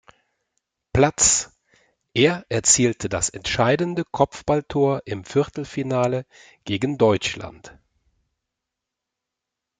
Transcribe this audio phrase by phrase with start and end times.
[0.93, 1.51] Platz;
[2.15, 6.25] er erzielte das entscheidende Kopfballtor im Viertelfinale
[6.65, 7.77] gegen Deutschland.